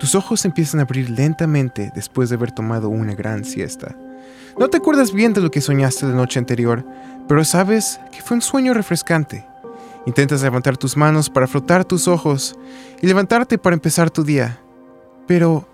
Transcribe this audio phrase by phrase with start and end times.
[0.00, 3.94] Tus ojos empiezan a abrir lentamente después de haber tomado una gran siesta.
[4.58, 6.86] No te acuerdas bien de lo que soñaste la noche anterior,
[7.28, 9.46] pero sabes que fue un sueño refrescante.
[10.06, 12.58] Intentas levantar tus manos para frotar tus ojos
[13.02, 14.58] y levantarte para empezar tu día,
[15.26, 15.68] pero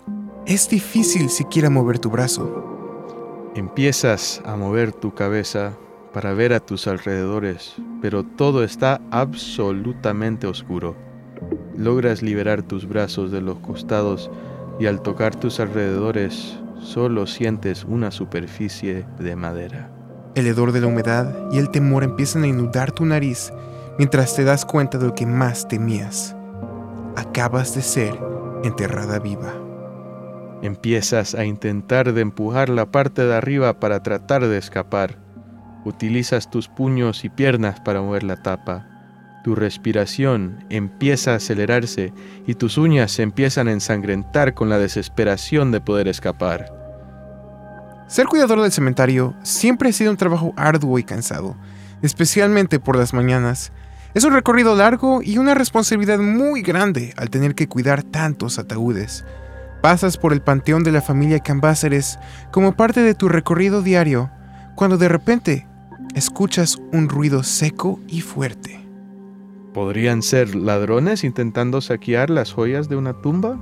[0.45, 3.53] es difícil siquiera mover tu brazo.
[3.55, 5.71] Empiezas a mover tu cabeza
[6.11, 11.06] para ver a tus alrededores, pero todo está absolutamente oscuro.
[11.77, 14.31] Logras liberar tus brazos de los costados
[14.79, 19.91] y al tocar tus alrededores solo sientes una superficie de madera.
[20.33, 23.51] El hedor de la humedad y el temor empiezan a inundar tu nariz
[23.97, 26.35] mientras te das cuenta de lo que más temías.
[27.15, 28.19] Acabas de ser
[28.63, 29.53] enterrada viva.
[30.63, 35.19] Empiezas a intentar de empujar la parte de arriba para tratar de escapar.
[35.85, 38.96] Utilizas tus puños y piernas para mover la tapa.
[39.47, 42.11] Tu respiración empieza a acelerarse
[42.45, 46.73] y tus uñas se empiezan a ensangrentar con la desesperación de poder escapar.
[48.09, 51.55] Ser cuidador del cementerio siempre ha sido un trabajo arduo y cansado,
[52.01, 53.71] especialmente por las mañanas.
[54.13, 59.23] Es un recorrido largo y una responsabilidad muy grande al tener que cuidar tantos ataúdes.
[59.81, 62.19] Pasas por el panteón de la familia Cambáceres
[62.51, 64.29] como parte de tu recorrido diario,
[64.75, 65.67] cuando de repente
[66.15, 68.86] escuchas un ruido seco y fuerte.
[69.77, 73.59] ¿Podrían ser ladrones intentando saquear las joyas de una tumba?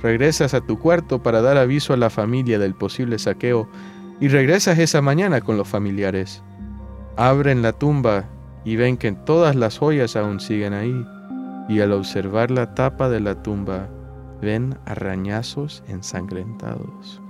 [0.00, 3.68] Regresas a tu cuarto para dar aviso a la familia del posible saqueo
[4.18, 6.42] y regresas esa mañana con los familiares.
[7.18, 8.30] Abren la tumba
[8.64, 11.06] y ven que todas las joyas aún siguen ahí
[11.68, 13.90] y al observar la tapa de la tumba
[14.40, 17.21] ven arañazos ensangrentados.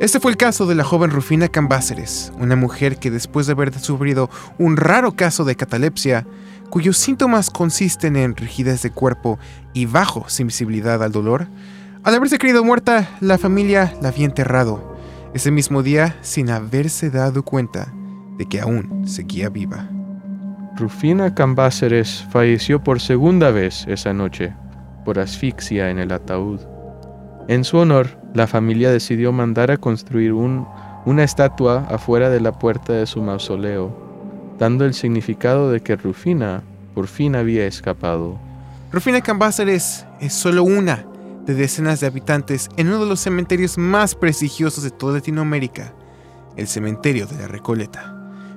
[0.00, 3.76] Este fue el caso de la joven Rufina Cambáceres, una mujer que después de haber
[3.76, 6.24] sufrido un raro caso de catalepsia,
[6.70, 9.40] cuyos síntomas consisten en rigidez de cuerpo
[9.72, 11.48] y bajo sensibilidad al dolor,
[12.04, 14.96] al haberse creído muerta, la familia la había enterrado,
[15.34, 17.92] ese mismo día sin haberse dado cuenta
[18.36, 19.88] de que aún seguía viva.
[20.76, 24.54] Rufina Cambáceres falleció por segunda vez esa noche,
[25.04, 26.60] por asfixia en el ataúd.
[27.48, 32.92] En su honor, la familia decidió mandar a construir una estatua afuera de la puerta
[32.92, 33.94] de su mausoleo,
[34.58, 36.62] dando el significado de que Rufina
[36.94, 38.38] por fin había escapado.
[38.92, 41.04] Rufina Cambáceres es solo una
[41.46, 45.94] de decenas de habitantes en uno de los cementerios más prestigiosos de toda Latinoamérica,
[46.56, 48.14] el cementerio de la Recoleta.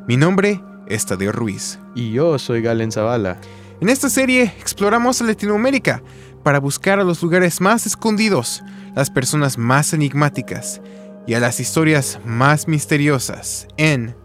[0.07, 1.79] Mi nombre es Tadeo Ruiz.
[1.95, 3.37] Y yo soy Galen Zavala.
[3.79, 6.03] En esta serie exploramos Latinoamérica
[6.43, 8.63] para buscar a los lugares más escondidos,
[8.95, 10.81] las personas más enigmáticas
[11.27, 14.15] y a las historias más misteriosas en...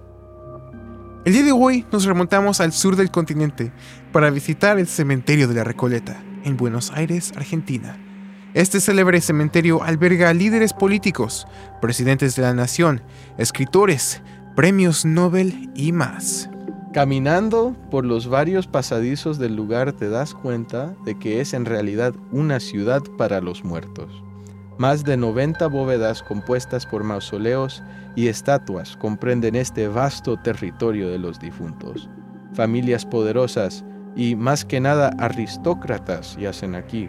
[1.25, 3.73] El día de hoy nos remontamos al sur del continente
[4.13, 7.99] para visitar el cementerio de la Recoleta, en Buenos Aires, Argentina.
[8.55, 11.47] Este célebre cementerio alberga líderes políticos,
[11.83, 13.03] presidentes de la nación,
[13.39, 14.23] escritores,
[14.55, 16.49] premios Nobel y más.
[16.95, 22.15] Caminando por los varios pasadizos del lugar te das cuenta de que es en realidad
[22.31, 24.26] una ciudad para los muertos.
[24.79, 27.83] Más de 90 bóvedas compuestas por mausoleos
[28.15, 32.11] y estatuas comprenden este vasto territorio de los difuntos.
[32.53, 33.85] Familias poderosas
[34.17, 37.09] y más que nada aristócratas yacen aquí,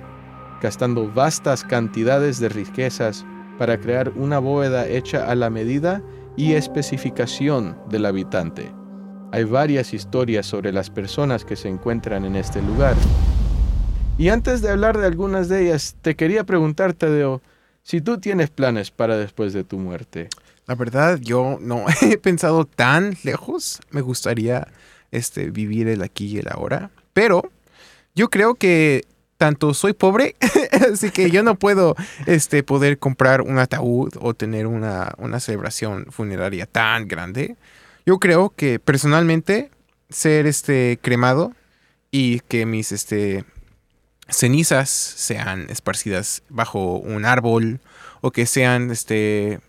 [0.61, 3.25] gastando vastas cantidades de riquezas
[3.57, 6.01] para crear una bóveda hecha a la medida
[6.37, 8.71] y especificación del habitante.
[9.33, 12.95] Hay varias historias sobre las personas que se encuentran en este lugar.
[14.17, 17.41] Y antes de hablar de algunas de ellas, te quería preguntar, Tadeo,
[17.87, 20.27] si tú tienes planes para después de tu muerte.
[20.65, 23.79] La verdad, yo no he pensado tan lejos.
[23.91, 24.67] Me gustaría
[25.11, 26.91] este, vivir el aquí y el ahora.
[27.13, 27.49] Pero
[28.13, 29.05] yo creo que
[29.37, 30.35] tanto soy pobre,
[30.91, 36.07] así que yo no puedo este, poder comprar un ataúd o tener una, una celebración
[36.09, 37.55] funeraria tan grande.
[38.05, 39.71] Yo creo que personalmente
[40.09, 41.53] ser este cremado
[42.11, 43.45] y que mis este
[44.29, 47.79] cenizas sean esparcidas bajo un árbol
[48.21, 49.59] o que sean este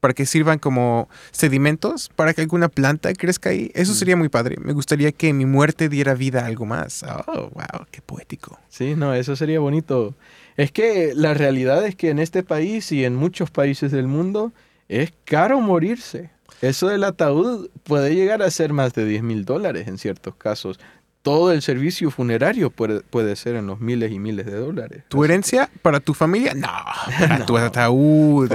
[0.00, 3.70] para que sirvan como sedimentos para que alguna planta crezca ahí.
[3.74, 3.94] Eso mm.
[3.94, 4.56] sería muy padre.
[4.58, 7.04] Me gustaría que mi muerte diera vida a algo más.
[7.26, 8.58] Oh, wow, qué poético.
[8.68, 10.14] Sí, no, eso sería bonito.
[10.56, 14.52] Es que la realidad es que en este país y en muchos países del mundo
[14.88, 16.30] es caro morirse.
[16.62, 20.78] Eso del ataúd puede llegar a ser más de 10 mil dólares en ciertos casos.
[21.22, 25.04] Todo el servicio funerario puede, puede ser en los miles y miles de dólares.
[25.08, 26.54] ¿Tu herencia para tu familia?
[26.54, 26.68] No,
[27.18, 28.52] para tu ataúd.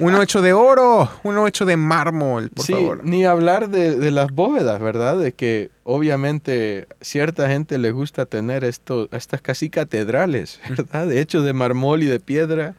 [0.00, 3.04] Uno hecho de oro, uno hecho de mármol, por sí, favor.
[3.04, 5.16] ni hablar de, de las bóvedas, ¿verdad?
[5.18, 11.06] De que obviamente cierta gente le gusta tener esto, estas casi catedrales, ¿verdad?
[11.06, 12.74] De hecho de mármol y de piedra.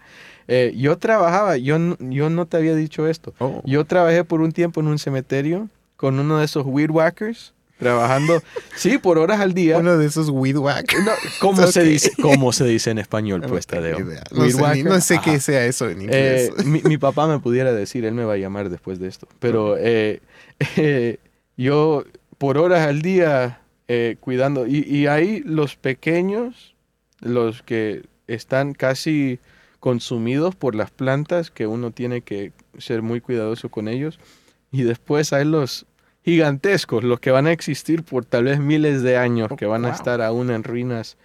[0.49, 3.33] Eh, yo trabajaba, yo, yo no te había dicho esto.
[3.39, 3.61] Oh.
[3.65, 8.41] Yo trabajé por un tiempo en un cementerio con uno de esos weed whackers, trabajando,
[8.75, 9.77] sí, por horas al día.
[9.77, 10.95] Uno de esos weed whack.
[11.03, 13.99] No, ¿cómo, se dice, ¿Cómo se dice en español, No pues, Tadeo?
[14.31, 16.51] No sé, ni- no sé qué sea eso en inglés.
[16.57, 19.27] Eh, mi, mi papá me pudiera decir, él me va a llamar después de esto.
[19.39, 20.21] Pero eh,
[20.77, 21.17] eh,
[21.57, 22.03] yo
[22.37, 23.59] por horas al día
[24.19, 24.65] cuidando.
[24.65, 26.75] Y, y ahí los pequeños,
[27.19, 29.39] los que están casi
[29.79, 34.19] consumidos por las plantas, que uno tiene que ser muy cuidadoso con ellos.
[34.71, 35.85] Y después hay los
[36.23, 39.85] gigantescos, los que van a existir por tal vez miles de años, Oh, que van
[39.85, 39.95] a wow.
[39.95, 41.17] estar aún en ruinas.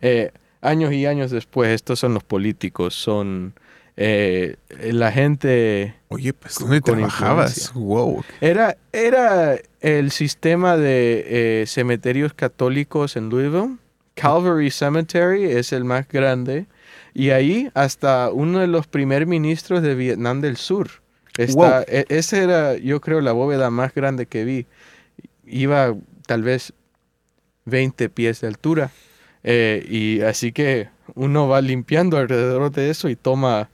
[0.00, 3.54] Eh, años y años después, estos son los políticos, son
[3.96, 5.94] eh, la gente...
[6.08, 7.72] Oye, pues ¿dónde con trabajabas?
[7.74, 8.24] Wow.
[8.40, 11.24] Era, era el sistema de
[11.62, 13.76] eh, cementerios católicos en Louisville.
[14.14, 16.66] Calvary Cemetery es el más grande.
[17.14, 21.01] Y ahí hasta uno de los primer ministros de Vietnam del Sur.
[21.38, 21.84] Está, Wow.
[21.88, 24.66] e- Esa era, yo creo, la bóveda más grande que vi.
[25.46, 25.94] Iba
[26.26, 26.72] tal vez
[27.64, 28.90] 20 pies de altura.
[29.44, 33.70] Eh, y así que uno va limpiando alrededor de eso y toma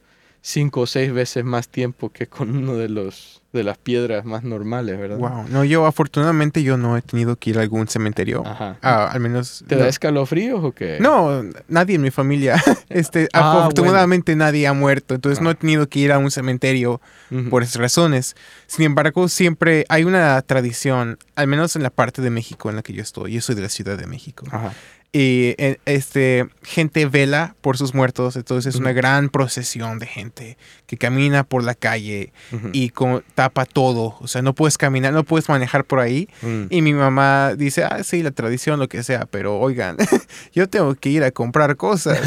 [0.50, 4.44] cinco o seis veces más tiempo que con uno de los de las piedras más
[4.44, 5.16] normales, ¿verdad?
[5.16, 5.46] Wow.
[5.48, 8.46] No, yo afortunadamente yo no he tenido que ir a algún cementerio.
[8.46, 8.76] Ajá.
[8.82, 9.64] Ah, al menos.
[9.66, 9.82] ¿Te no.
[9.82, 10.98] da escalofríos o qué?
[11.00, 12.62] No, nadie en mi familia.
[12.90, 15.52] Este, Ah, afortunadamente nadie ha muerto, entonces no Ah.
[15.52, 17.00] he tenido que ir a un cementerio
[17.50, 18.36] por esas razones.
[18.66, 22.82] Sin embargo, siempre hay una tradición, al menos en la parte de México en la
[22.82, 23.32] que yo estoy.
[23.32, 24.44] Yo soy de la Ciudad de México.
[24.50, 24.72] Ajá.
[25.10, 30.58] Y eh, este, gente vela por sus muertos, entonces es una gran procesión de gente
[30.86, 32.68] que camina por la calle Ujú.
[32.74, 34.16] y con- tapa todo.
[34.20, 36.28] O sea, no puedes caminar, no puedes manejar por ahí.
[36.42, 36.64] Mm.
[36.68, 39.96] Y mi mamá dice, ah, sí, la tradición, lo que sea, pero oigan,
[40.52, 42.20] yo tengo que ir a comprar cosas.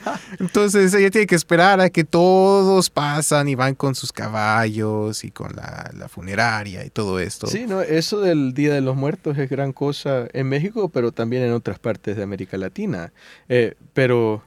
[0.38, 5.32] Entonces ella tiene que esperar a que todos pasan y van con sus caballos y
[5.32, 7.48] con la, la funeraria y todo esto.
[7.48, 11.42] Sí, no, eso del Día de los Muertos es gran cosa en México, pero también
[11.42, 13.12] en otras partes de América Latina.
[13.48, 14.42] Eh, pero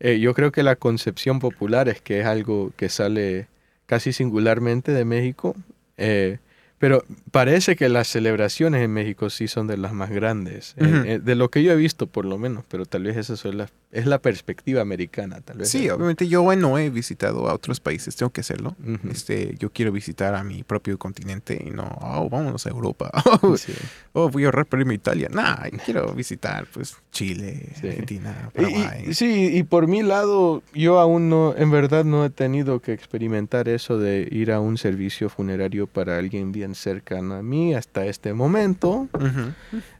[0.00, 3.48] eh, yo creo que la concepción popular es que es algo que sale
[3.86, 5.54] casi singularmente de México.
[5.96, 6.38] eh,
[6.84, 10.96] pero parece que las celebraciones en México sí son de las más grandes, eh, Ujú.
[11.06, 13.44] eh, de lo que yo he visto por lo menos, pero tal vez esa es
[13.54, 15.70] la, es la perspectiva americana, tal vez.
[15.70, 18.76] Sí, obviamente yo no he visitado a otros países, tengo que hacerlo.
[18.84, 19.08] Ujú.
[19.10, 23.10] Este, yo quiero visitar a mi propio continente y no, oh, vámonos a Europa.
[23.56, 23.72] Sí.
[24.12, 25.28] oh, voy a ahorrar para irme a Italia.
[25.32, 25.56] Nah,
[25.86, 27.88] quiero visitar pues Chile, Sí.
[27.88, 29.04] Argentina, Y- Paraguay.
[29.08, 32.92] y- sí, y por mi lado, yo aún no, en verdad no he tenido que
[32.92, 38.06] experimentar eso de ir a un servicio funerario para alguien bien cercano a mí hasta
[38.06, 39.08] este momento.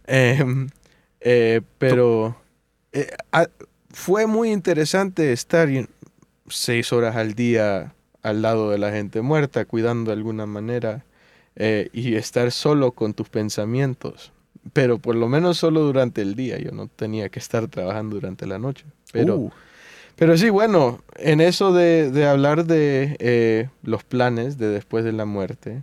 [0.06, 0.69] Em,
[1.21, 2.37] eh, pero
[2.93, 3.49] eh, a-
[3.91, 5.69] fue muy interesante estar
[6.49, 11.05] seis horas al día al lado de la gente muerta, cuidando de alguna manera,
[11.56, 14.32] eh, y estar solo con tus pensamientos.
[14.73, 18.47] Pero por lo menos solo durante el día, yo no tenía que estar trabajando durante
[18.47, 18.87] la noche.
[19.12, 19.50] Pero, Uh,
[20.17, 25.12] pero sí, bueno, en eso de, de hablar de eh, los planes de después de
[25.12, 25.82] la muerte,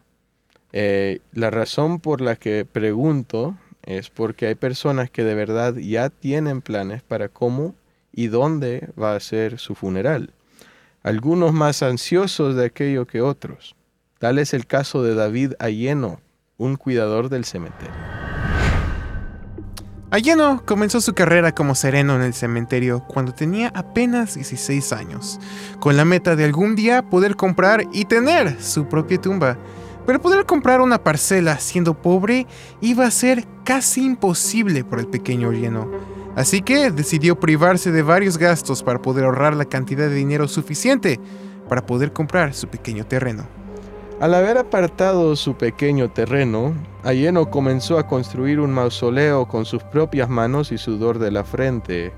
[0.73, 6.09] eh, la razón por la que pregunto es porque hay personas que de verdad ya
[6.09, 7.75] tienen planes para cómo
[8.13, 10.33] y dónde va a ser su funeral.
[11.04, 13.75] Algunos más ansiosos de aquello que otros.
[14.19, 16.21] Tal es el caso de David Ayeno,
[16.57, 17.95] un cuidador del cementerio.
[20.11, 25.40] Ayeno comenzó su carrera como sereno en el cementerio cuando tenía apenas 16 años,
[25.80, 29.57] con la meta de algún día poder comprar y tener su propia tumba.
[30.05, 32.47] Pero poder comprar una parcela siendo pobre
[32.81, 35.89] iba a ser casi imposible por el pequeño Ayeno.
[36.35, 41.19] Así que decidió privarse de varios gastos para poder ahorrar la cantidad de dinero suficiente
[41.67, 43.45] para poder comprar su pequeño terreno.
[44.19, 50.29] Al haber apartado su pequeño terreno, Ayeno comenzó a construir un mausoleo con sus propias
[50.29, 52.13] manos y sudor de la frente.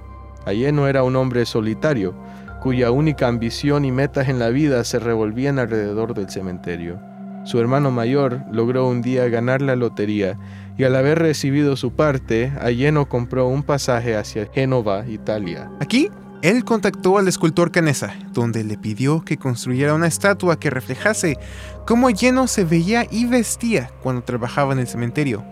[0.46, 2.14] Ayeno era un hombre solitario,
[2.62, 7.00] cuya única ambición y metas en la vida se revolvían alrededor del cementerio.
[7.44, 10.38] Su hermano mayor logró un día ganar la lotería
[10.78, 15.70] y al haber recibido su parte, Ayeno compró un pasaje hacia Génova, Italia.
[15.80, 16.10] Aquí,
[16.42, 21.38] él contactó al escultor Canesa, donde le pidió que construyera una estatua que reflejase
[21.86, 25.44] cómo lleno se veía y vestía cuando trabajaba en el cementerio.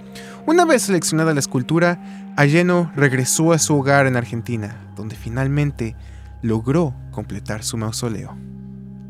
[0.46, 5.96] Una vez seleccionada la escultura, Ayeno regresó a su hogar en Argentina, donde finalmente
[6.42, 8.36] logró completar su mausoleo.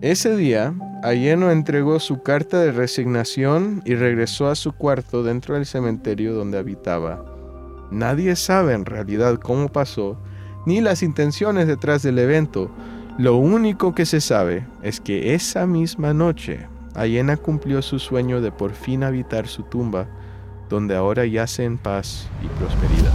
[0.02, 0.74] Ese día,
[1.04, 6.60] Ayeno entregó su carta de resignación y regresó a su cuarto dentro del cementerio donde
[6.60, 7.26] habitaba.
[7.90, 10.18] Nadie sabe en realidad cómo pasó,
[10.68, 12.70] ni las intenciones detrás del evento.
[13.18, 18.52] Lo único que se sabe es que esa misma noche, Ayena cumplió su sueño de
[18.52, 20.08] por fin habitar su tumba,
[20.70, 23.14] donde ahora yace en paz y prosperidad.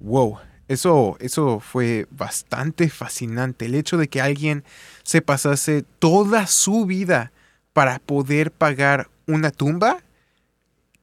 [0.00, 3.66] Wow, eso, eso fue bastante fascinante.
[3.66, 4.64] El hecho de que alguien
[5.02, 7.32] se pasase toda su vida
[7.72, 9.98] para poder pagar una tumba,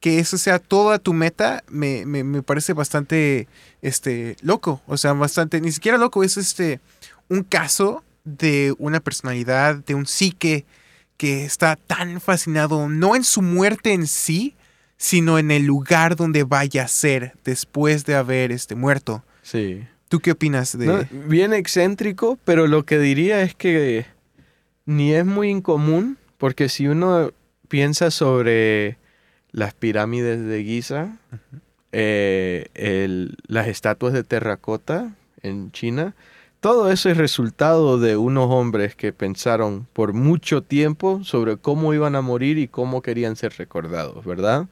[0.00, 3.46] que eso sea toda tu meta, me, me, parece bastante
[3.82, 4.82] este, loco.
[4.86, 6.80] O sea, bastante, ni siquiera loco, es este,
[7.28, 10.66] un caso de una personalidad, de un psique
[11.16, 14.56] que está tan fascinado, no en su muerte en sí,
[14.96, 19.22] sino en el lugar donde vaya a ser después de haber este, muerto.
[19.42, 19.84] Sí.
[20.08, 21.06] ¿Tú qué opinas de...?
[21.26, 24.06] bien excéntrico, pero lo que diría es que
[24.84, 27.32] ni es muy incomún, porque si uno
[27.68, 28.98] piensa sobre
[29.50, 31.18] las pirámides de Giza,
[31.92, 36.14] eh, las estatuas de terracota en China,
[36.62, 42.14] todo eso es resultado de unos hombres que pensaron por mucho tiempo sobre cómo iban
[42.14, 44.68] a morir y cómo querían ser recordados, ¿verdad?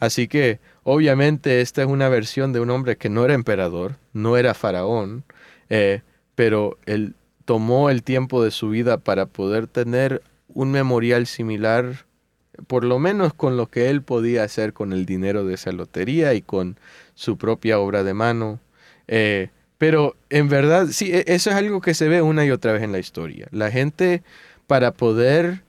[0.00, 4.38] Así que obviamente esta es una versión de un hombre que no era emperador, no
[4.38, 5.22] era faraón,
[5.68, 6.00] eh,
[6.34, 12.06] pero él tomó el tiempo de su vida para poder tener un memorial similar,
[12.66, 16.32] por lo menos con lo que él podía hacer con el dinero de esa lotería
[16.32, 16.78] y con
[17.14, 18.60] su propia obra de mano.
[19.08, 22.72] Eh, pero en verdad, sí, e, eso es algo que se ve una y otra
[22.72, 23.48] vez en la historia.
[23.50, 24.22] La gente,
[24.66, 25.62] para poder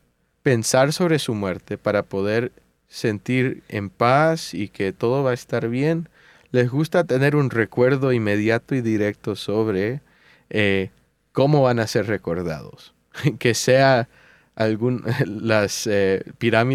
[0.44, 2.52] pensar sobre su muerte, para poder
[2.88, 6.10] sentir en paz y que todo va a estar bien,
[6.52, 10.02] les gusta tener un recuerdo inmediato y directo sobre
[10.50, 10.92] eh,
[11.32, 12.94] cómo van a ser recordados.
[13.40, 14.08] que sea
[14.56, 16.24] algún, las, eh,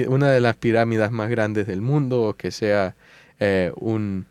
[0.08, 2.96] una de las pirámides más grandes del mundo o que sea
[3.38, 4.26] eh, un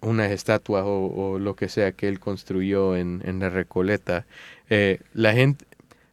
[0.00, 4.26] unas estatuas o, lo que sea que él construyó en, la Recoleta.
[4.68, 5.64] Eh, la, gente,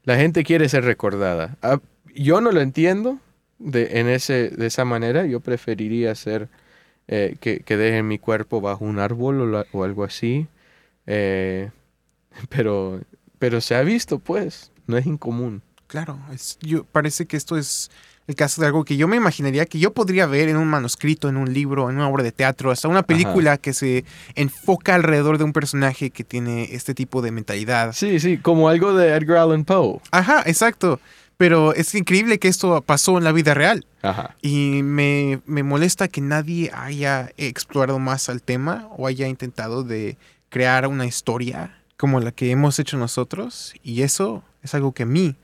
[0.04, 1.58] la gente quiere ser recordada.
[1.62, 1.80] Ah,
[2.14, 3.20] yo no lo entiendo
[3.60, 5.26] de, en ese, de esa manera.
[5.26, 6.50] Yo preferiría ser
[7.08, 10.48] eh, que, que, dejen mi cuerpo bajo un árbol o, algo así.
[11.08, 11.72] Eh,
[12.50, 13.02] pero,
[13.40, 14.72] pero se ha visto, pues.
[14.88, 15.64] No es incomún.
[15.88, 17.90] Claro, es, yo, parece que esto es
[18.28, 21.30] el caso de algo que yo me imaginaría que yo podría ver en un manuscrito,
[21.30, 24.04] en un libro, en una obra de teatro, hasta una película que se
[24.34, 27.94] enfoca alrededor de un personaje que tiene este tipo de mentalidad.
[27.94, 30.00] Sí, sí, como algo de Edgar Allan Poe.
[30.12, 31.00] Ajá, exacto.
[31.38, 33.86] Pero es increíble que esto pasó en la vida real.
[34.02, 34.36] Ajá.
[34.42, 40.18] Y me, me molesta que nadie haya explorado más al tema o haya intentado de
[40.50, 43.74] crear una historia como la que hemos hecho nosotros.
[43.84, 45.36] Y eso es algo que a mí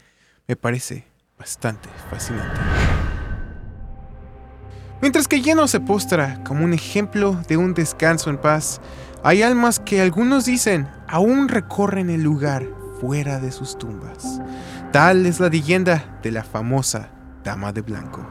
[0.47, 1.10] me parece
[1.41, 2.61] bastante fascinante.
[5.01, 8.79] Mientras que Lleno se postra como un ejemplo de un descanso en paz,
[9.23, 12.67] hay almas que algunos dicen aún recorren el lugar
[12.99, 14.39] fuera de sus tumbas.
[14.91, 17.09] Tal es la leyenda de la famosa
[17.43, 18.23] Dama de Blanco.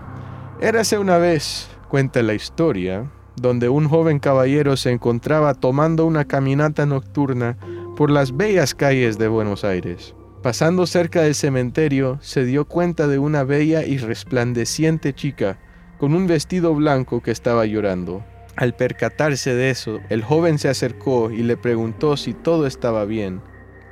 [0.61, 6.87] Érase una vez, cuenta la historia, donde un joven caballero se encontraba tomando una caminata
[6.87, 7.57] nocturna
[7.97, 10.15] por las bellas calles de Buenos Aires.
[10.43, 15.59] Pasando cerca del cementerio, se dio cuenta de una bella y resplandeciente chica
[15.99, 18.25] con un vestido blanco que estaba llorando.
[18.57, 23.43] Al percatarse de eso, el joven se acercó y le preguntó si todo estaba bien.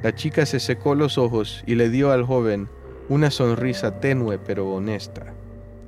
[0.02, 2.70] La chica se secó los ojos y le dio al joven
[3.10, 5.34] una sonrisa tenue pero honesta.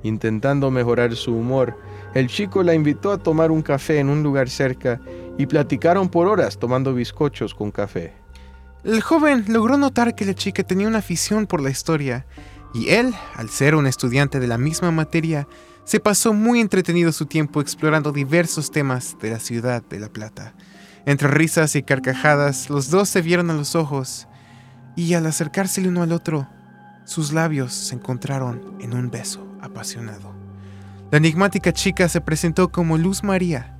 [0.03, 1.75] Intentando mejorar su humor,
[2.13, 5.01] el chico la invitó a tomar un café en un lugar cerca
[5.39, 8.20] y platicaron por horas tomando bizcochos con café.
[8.83, 12.25] El joven logró notar que la chica tenía una afición por la historia,
[12.73, 15.47] y él, al ser un estudiante de la misma materia,
[15.83, 20.55] se pasó muy entretenido su tiempo explorando diversos temas de la ciudad de La Plata.
[21.05, 24.27] Entre risas y carcajadas, los dos se vieron a los ojos,
[24.95, 26.47] y al acercarse el uno al otro,
[27.05, 30.33] sus labios se encontraron en un beso apasionado.
[31.11, 33.77] La enigmática chica se presentó como Luz María,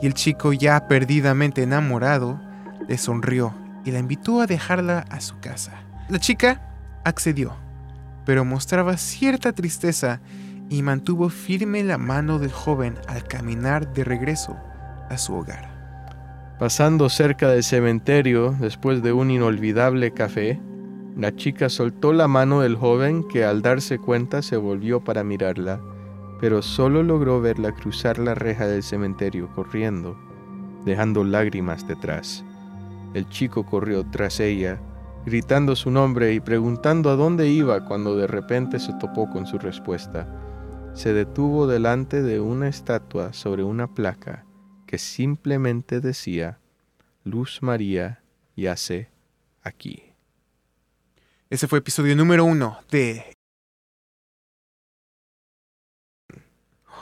[0.00, 2.40] y el chico ya perdidamente enamorado
[2.88, 5.82] le sonrió y la invitó a dejarla a su casa.
[6.08, 6.60] La chica
[7.04, 7.54] accedió,
[8.24, 10.20] pero mostraba cierta tristeza
[10.68, 14.56] y mantuvo firme la mano del joven al caminar de regreso
[15.10, 15.70] a su hogar.
[16.58, 20.60] Pasando cerca del cementerio, después de un inolvidable café,
[21.16, 25.80] la chica soltó la mano del joven que al darse cuenta se volvió para mirarla,
[26.40, 30.16] pero solo logró verla cruzar la reja del cementerio corriendo,
[30.84, 32.44] dejando lágrimas detrás.
[33.14, 34.80] El chico corrió tras ella,
[35.26, 39.58] gritando su nombre y preguntando a dónde iba cuando de repente se topó con su
[39.58, 40.26] respuesta.
[40.94, 44.46] Se detuvo delante de una estatua sobre una placa
[44.86, 46.58] que simplemente decía,
[47.24, 48.22] Luz María
[48.56, 49.10] yace
[49.62, 50.02] aquí.
[51.50, 53.36] Ese fue episodio número uno de...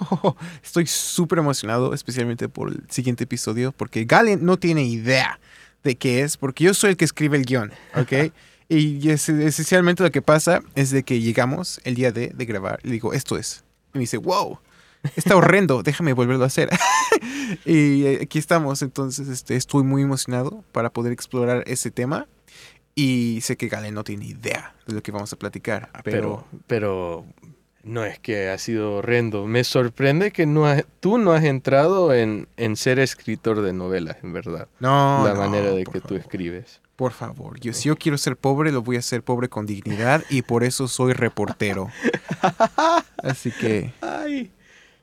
[0.62, 5.38] estoy súper emocionado, especialmente por el siguiente episodio, porque Galen no tiene idea
[5.82, 8.32] de qué es, porque yo soy el que escribe el guion, ¿ok?
[8.68, 12.90] y esencialmente lo que pasa es de que llegamos el día de, de grabar y
[12.90, 13.64] digo, esto es.
[13.94, 14.58] Y me dice, wow,
[15.16, 16.68] está horrendo, déjame volverlo a hacer.
[17.64, 22.26] y aquí estamos, entonces este, estoy muy emocionado para poder explorar ese tema.
[22.94, 25.88] Y sé que Galen no tiene idea de lo que vamos a platicar.
[25.94, 27.25] Ah, pero, pero,
[27.82, 29.46] no es que ha sido horrendo.
[29.46, 30.66] Me sorprende que no
[31.00, 34.68] tú no has entrado en, en, ser escritor de novelas, en verdad.
[34.78, 35.25] No.
[35.26, 36.80] La manera de que tú escribes.
[36.96, 40.22] Por favor, yo, si yo quiero ser pobre, lo voy a hacer pobre con dignidad
[40.28, 41.88] y por eso soy reportero.
[43.22, 43.94] Así que...
[44.02, 44.52] Ay.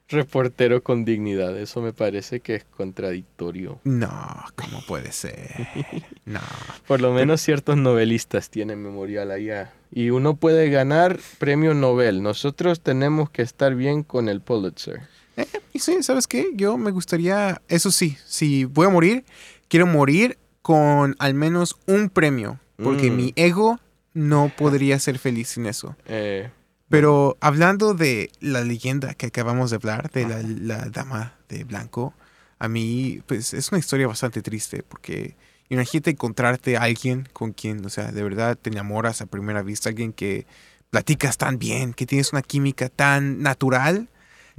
[0.09, 3.79] Reportero con dignidad, eso me parece que es contradictorio.
[3.83, 4.09] No,
[4.55, 5.67] ¿cómo puede ser?
[6.25, 6.41] No.
[6.87, 9.73] Por lo menos ciertos novelistas tienen memorial allá.
[9.93, 12.21] Y uno puede ganar premio Nobel.
[12.21, 15.03] Nosotros tenemos que estar bien con el Pulitzer.
[15.37, 16.49] Eh, y sí, ¿sabes qué?
[16.53, 19.23] Yo me gustaría, eso sí, si voy a morir,
[19.69, 22.59] quiero morir con al menos un premio.
[22.75, 23.15] Porque mm.
[23.15, 23.79] mi ego
[24.13, 25.95] no podría ser feliz sin eso.
[26.07, 26.49] Eh,
[26.89, 32.13] pero hablando de la leyenda que acabamos de hablar, de la, dama de blanco,
[32.59, 35.35] a mí, pues es una historia bastante triste porque
[35.69, 39.89] imagínate encontrarte a alguien con quien, o sea, de verdad te enamoras a primera vista,
[39.89, 40.45] alguien que
[40.89, 44.07] platicas tan bien, que tienes una química tan natural,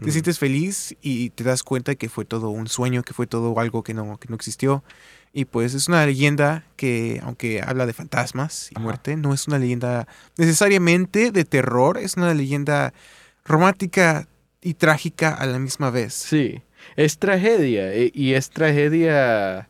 [0.02, 3.58] te sientes feliz y te das cuenta que fue todo un sueño, que fue todo
[3.58, 4.84] algo que no, que no existió.
[5.32, 9.58] Y pues es una leyenda que, aunque habla de fantasmas y muerte, no es una
[9.58, 12.94] leyenda necesariamente de terror, es una leyenda
[13.44, 14.26] romántica
[14.62, 16.14] y trágica a la misma vez.
[16.14, 16.62] Sí,
[16.96, 19.68] es tragedia eh, y es tragedia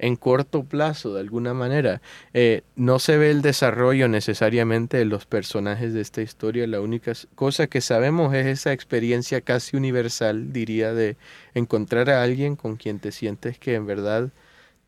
[0.00, 2.00] en corto plazo de alguna manera.
[2.32, 6.66] Eh, no se ve el desarrollo necesariamente de los personajes de esta historia.
[6.66, 11.16] La única cosa que sabemos es esa experiencia casi universal, diría, de
[11.54, 14.30] encontrar a alguien con quien te sientes que en verdad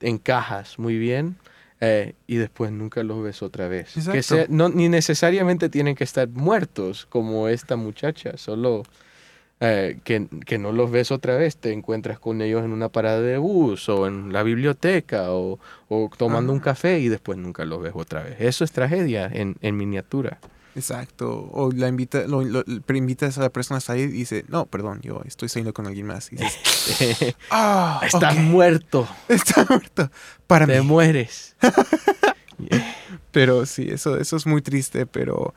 [0.01, 1.37] encajas muy bien
[1.81, 3.93] eh, y después nunca los ves otra vez.
[4.11, 8.85] Que no, ni necesariamente tienen que estar muertos como esta muchacha, solo
[9.65, 13.21] eh, que, que, no los ves otra vez, te encuentras con ellos en una parada
[13.21, 17.81] de bus o en la biblioteca o, o tomando un café y después nunca los
[17.81, 18.41] ves otra vez.
[18.41, 20.41] Eso es tragedia en, en miniatura.
[20.75, 21.49] Exacto.
[21.53, 22.43] O la invita, lo,
[22.93, 26.07] invitas a la persona a salir y dice, no, perdón, yo estoy saliendo con alguien
[26.07, 26.33] más.
[26.33, 29.07] Y dices, ah, estás muerto.
[29.29, 30.11] Está muerto.
[30.49, 31.55] Para Te mueres.
[33.31, 35.55] Pero sí, eso, eso es muy triste, pero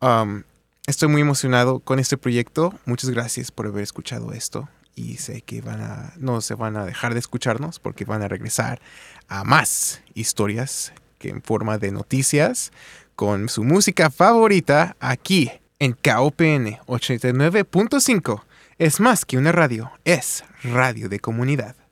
[0.00, 0.42] um,
[0.86, 2.72] estoy muy emocionado con este proyecto.
[2.84, 4.68] Muchas gracias por haber escuchado esto.
[4.94, 8.28] Y sé que van a, no se van a dejar de escucharnos porque van a
[8.28, 8.80] regresar
[9.28, 12.72] a más historias que en forma de noticias
[13.14, 18.42] con su música favorita aquí en KOPN 89.5.
[18.78, 21.85] Es más que una radio, es radio de comunidad.